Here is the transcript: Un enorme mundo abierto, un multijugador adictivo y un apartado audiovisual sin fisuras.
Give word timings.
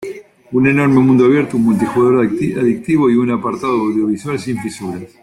Un 0.51 0.65
enorme 0.67 0.97
mundo 0.99 1.25
abierto, 1.25 1.57
un 1.57 1.65
multijugador 1.65 2.25
adictivo 2.25 3.11
y 3.11 3.15
un 3.15 3.29
apartado 3.29 3.73
audiovisual 3.73 4.39
sin 4.39 4.57
fisuras. 4.59 5.03